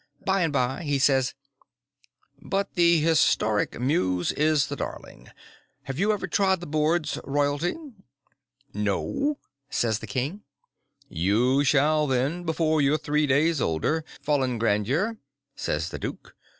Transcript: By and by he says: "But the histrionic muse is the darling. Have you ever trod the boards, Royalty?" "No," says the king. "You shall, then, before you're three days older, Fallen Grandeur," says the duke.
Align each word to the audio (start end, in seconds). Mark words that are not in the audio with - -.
By 0.25 0.41
and 0.41 0.51
by 0.51 0.81
he 0.81 0.97
says: 0.97 1.35
"But 2.41 2.73
the 2.73 2.99
histrionic 3.01 3.79
muse 3.79 4.31
is 4.31 4.65
the 4.65 4.75
darling. 4.75 5.29
Have 5.83 5.99
you 5.99 6.11
ever 6.11 6.25
trod 6.25 6.59
the 6.59 6.65
boards, 6.65 7.19
Royalty?" 7.23 7.75
"No," 8.73 9.37
says 9.69 9.99
the 9.99 10.07
king. 10.07 10.41
"You 11.07 11.63
shall, 11.63 12.07
then, 12.07 12.45
before 12.45 12.81
you're 12.81 12.97
three 12.97 13.27
days 13.27 13.61
older, 13.61 14.03
Fallen 14.23 14.57
Grandeur," 14.57 15.17
says 15.55 15.89
the 15.89 15.99
duke. 15.99 16.33